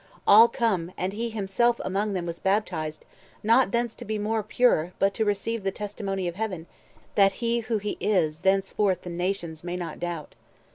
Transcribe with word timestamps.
All 0.25 0.47
come, 0.47 0.91
And 0.97 1.13
he 1.13 1.29
himself 1.29 1.79
among 1.85 2.13
them 2.13 2.25
was 2.25 2.39
baptized— 2.39 3.05
Not 3.43 3.69
thence 3.69 3.93
to 3.93 4.03
be 4.03 4.17
more 4.17 4.41
pure, 4.41 4.93
but 4.97 5.13
to 5.13 5.25
receive 5.25 5.61
The 5.63 5.69
testimony 5.69 6.27
of 6.27 6.33
Heaven, 6.33 6.65
that 7.13 7.33
who 7.33 7.77
he 7.77 7.97
is 7.99 8.39
Thenceforth 8.39 9.03
the 9.03 9.11
nations 9.11 9.63
may 9.63 9.75
not 9.75 9.99
doubt. 9.99 10.33